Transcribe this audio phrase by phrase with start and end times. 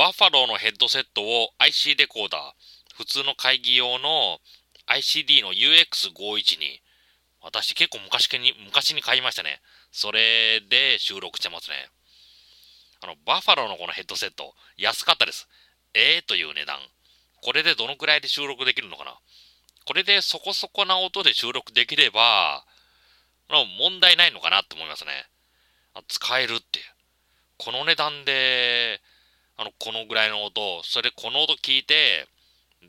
[0.00, 2.40] バッファローのヘッドセットを IC レコーダー、
[2.96, 4.38] 普通の会議用の
[4.88, 6.80] ICD の UX51 に、
[7.42, 9.60] 私結構昔に、昔に買いましたね。
[9.92, 11.76] それで収録してますね。
[13.02, 15.46] あの、バッファローのこのヘッドセット、安かったです。
[15.92, 16.78] ええー、という値段。
[17.42, 19.18] これでどのくらいで収録できるのかな
[19.84, 22.64] これでそこそこな音で収録できれば、
[23.50, 25.10] 問題ないのかなって思いますね。
[26.08, 26.80] 使えるって。
[27.58, 29.02] この値段で、
[29.60, 32.26] あの、このぐらいの音、それこの音聞いて、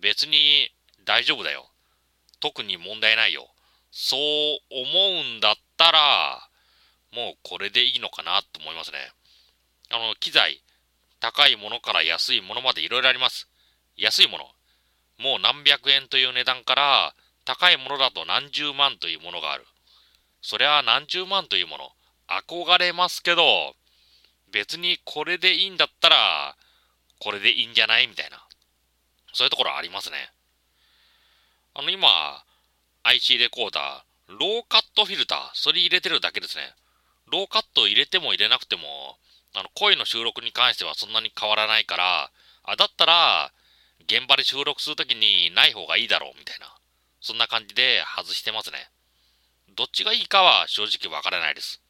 [0.00, 0.70] 別に
[1.04, 1.68] 大丈夫だよ。
[2.38, 3.48] 特に問題ないよ。
[3.90, 4.20] そう
[4.70, 4.86] 思
[5.20, 6.48] うんだったら、
[7.12, 8.98] もうこれでいいのかなと思いますね。
[9.90, 10.62] あの、機材、
[11.18, 13.48] 高いものから安いものまでいろいろあります。
[13.96, 14.44] 安いもの。
[15.18, 17.14] もう何百円という値段から、
[17.44, 19.66] 高いものだと何十万というものがある。
[20.40, 21.90] そりゃ何十万というもの、
[22.28, 23.74] 憧れますけど、
[24.52, 26.56] 別にこれでいいんだったら、
[27.20, 28.06] これでいいんじゃない？
[28.08, 28.42] みたいな。
[29.32, 30.16] そういうところありますね。
[31.74, 32.08] あの、今、
[33.04, 36.74] IC レコーダー、ローカットフィルター、それ入れてるだけですね。
[37.30, 38.82] ローカット入れても入れなくても、
[39.54, 42.30] あの、声の収録に関してはそんなに変わらないから、
[42.64, 43.52] あ、だったら、
[44.00, 46.74] 現場で収録するときにない方がいいだろう、みたいな。
[47.20, 48.90] そんな感じで外してますね。
[49.76, 51.80] どっちがいいかは正直わからないです。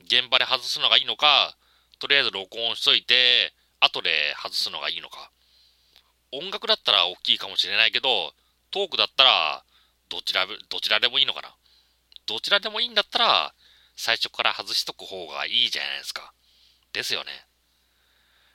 [0.00, 1.56] 現場で外すのがいいのか、
[1.98, 5.30] とりあえず録音しといて、後で外すのがいいのか。
[6.32, 8.34] 音楽だったら大きいかもしれないけど、
[8.70, 9.64] トークだったら、
[10.08, 11.54] どちら、どちらでもいいのかな。
[12.26, 13.54] どちらでもいいんだったら、
[13.96, 16.32] 最初から外しとく方がいいじゃないですか。
[16.92, 17.30] ですよね。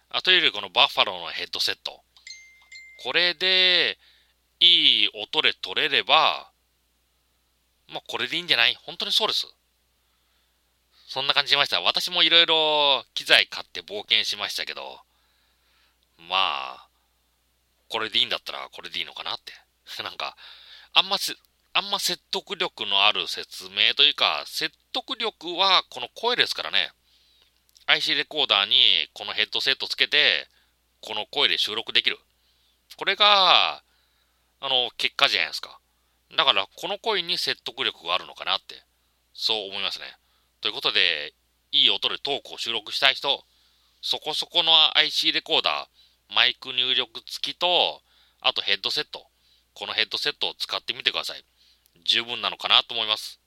[0.09, 2.01] あというよりこのバッファローのヘッドセット。
[3.03, 3.97] これで、
[4.61, 6.49] いい音で撮れれば、
[7.89, 8.75] まあこれでいいんじゃない？
[8.81, 9.45] 本当にそうです。
[11.07, 11.81] そんな感じしました。
[11.81, 15.01] 私もいろいろ機材買って冒険しましたけど、
[16.29, 16.89] まあ、
[17.89, 19.53] これでいいんだったらこれでいいのかなって。
[20.03, 20.35] なんか、
[20.93, 21.17] あんま、
[21.73, 26.91] あんま説得力のある説明というか、説得力はこの声ですからね。
[27.87, 30.47] IC レコーダーにこのヘッドセットつけて、
[31.01, 32.19] この声で収録できる。
[32.97, 33.83] これが、
[34.59, 35.79] あの、結果じゃないですか。
[36.35, 38.83] だから、この声に説得力があるのかなって、
[39.33, 40.05] そう思いますね。
[40.61, 41.33] ということで、
[41.71, 43.45] いい音でトークを収録したい人、
[44.01, 45.94] そこそこの IC レコーダー、
[46.33, 48.01] マイク入力付きと、
[48.41, 49.27] あとヘッドセット。
[49.73, 51.43] このヘッドセットを使ってみてください。
[52.05, 53.39] 十分なのかなと思います。